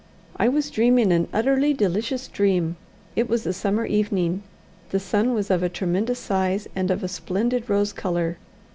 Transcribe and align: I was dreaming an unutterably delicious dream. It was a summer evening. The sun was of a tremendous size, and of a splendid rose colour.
I 0.35 0.47
was 0.47 0.71
dreaming 0.71 1.11
an 1.11 1.27
unutterably 1.31 1.75
delicious 1.75 2.27
dream. 2.27 2.75
It 3.15 3.29
was 3.29 3.45
a 3.45 3.53
summer 3.53 3.85
evening. 3.85 4.41
The 4.89 4.99
sun 4.99 5.35
was 5.35 5.51
of 5.51 5.61
a 5.61 5.69
tremendous 5.69 6.17
size, 6.17 6.67
and 6.75 6.89
of 6.89 7.03
a 7.03 7.07
splendid 7.07 7.69
rose 7.69 7.93
colour. 7.93 8.37